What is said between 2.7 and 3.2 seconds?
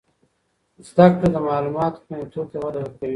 ورکوي.